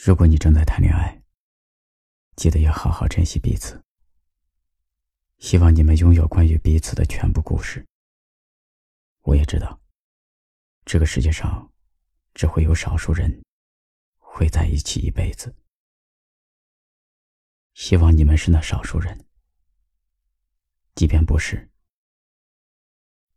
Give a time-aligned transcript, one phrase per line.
[0.00, 1.20] 如果你正在谈恋爱，
[2.36, 3.82] 记得要好好珍惜彼此。
[5.38, 7.84] 希望你们拥有关于彼此的全部故事。
[9.22, 9.80] 我也知道，
[10.84, 11.72] 这个世界上
[12.32, 13.42] 只会有少数人
[14.18, 15.52] 会在一起一辈子。
[17.74, 19.26] 希望你们是那少数人，
[20.94, 21.68] 即便不是，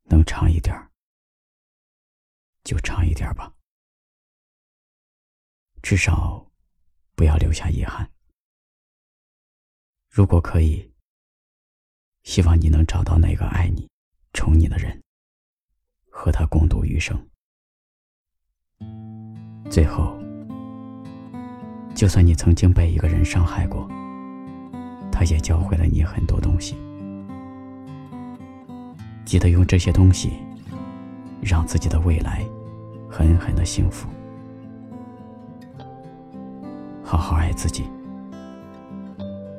[0.04, 0.92] 能长一点
[2.64, 3.52] 就长一点吧，
[5.82, 6.51] 至少。
[7.22, 8.10] 不要留下遗憾。
[10.10, 10.92] 如果可以，
[12.24, 13.88] 希望你能找到那个爱你、
[14.34, 15.00] 宠你的人，
[16.10, 17.16] 和他共度余生。
[19.70, 20.20] 最后，
[21.94, 23.88] 就算你曾经被一个人伤害过，
[25.12, 26.76] 他也教会了你很多东西。
[29.26, 30.32] 记得用这些东西，
[31.40, 32.44] 让自己的未来
[33.08, 34.10] 狠狠的幸福。
[37.12, 37.84] 好好爱自己。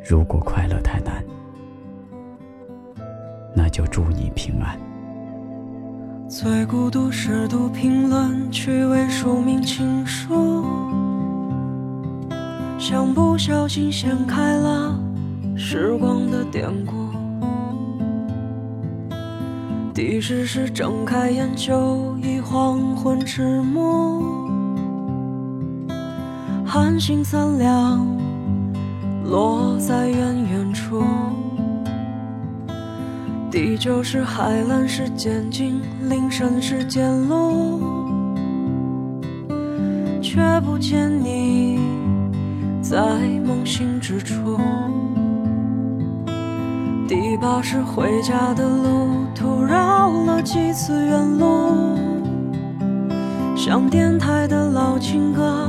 [0.09, 1.23] 如果快乐太难，
[3.55, 4.81] 那就祝你平安。
[6.27, 10.65] 最孤独是读评论，趣味署名情书，
[12.79, 14.99] 像不小心掀开了
[15.55, 16.95] 时光的典故。
[19.93, 24.51] 第十是睁开眼就已黄昏迟暮。
[26.75, 28.01] 寒星三两，
[29.27, 31.05] 落在远远处。
[33.51, 37.79] 第九是海蓝是渐近，林深是渐露，
[40.23, 41.79] 却不见你
[42.81, 43.03] 在
[43.47, 44.59] 梦醒之处。
[47.07, 51.99] 第八是回家的路途绕了几次远路，
[53.55, 55.69] 像电台的老情歌。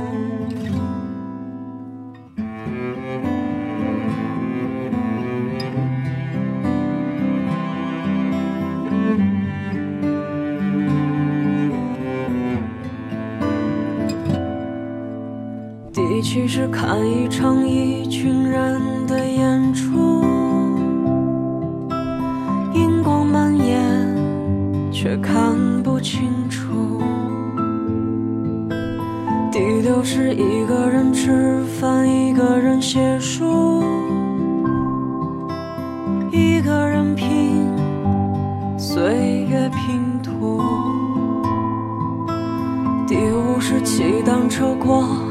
[16.21, 20.23] 第七是看一场一群人的演出，
[22.75, 25.41] 荧光蔓延，却看
[25.81, 27.01] 不清楚。
[29.51, 33.81] 第六是一个人吃饭，一个人写书，
[36.31, 37.65] 一个人拼
[38.77, 40.61] 岁月拼图。
[43.07, 45.30] 第五是骑单车过。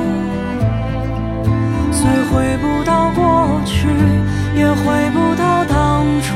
[2.31, 3.87] 回不到过去，
[4.55, 6.29] 也回不到当初。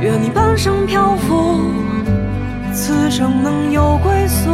[0.00, 1.60] 愿你半生漂浮，
[2.72, 4.48] 此生能有归宿。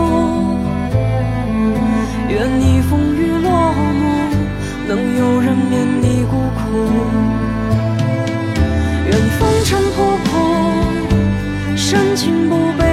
[2.30, 4.30] 愿你风雨落幕，
[4.88, 6.88] 能有人免你孤苦。
[9.06, 10.30] 愿你风尘仆仆，
[11.76, 12.83] 深情不被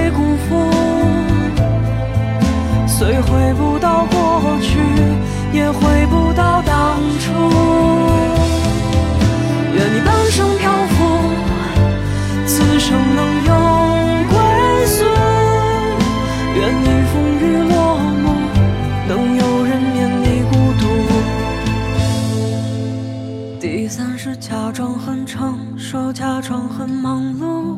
[24.71, 27.75] 假装很成熟，假装很忙碌，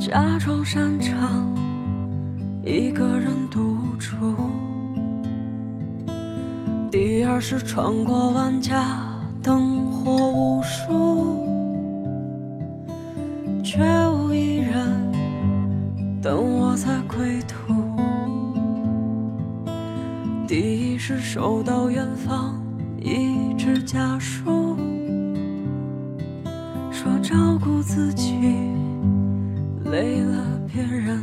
[0.00, 1.46] 假装擅长
[2.64, 4.34] 一个人独处。
[6.90, 8.98] 第二是穿过万家
[9.40, 11.46] 灯火无数，
[13.62, 13.78] 却
[14.08, 14.74] 无一人
[16.20, 17.72] 等我在归途。
[20.48, 20.56] 第
[20.94, 22.60] 一是收到远方
[23.04, 24.76] 一纸家书，
[26.92, 28.36] 说照顾自己
[29.90, 31.20] 累了别人。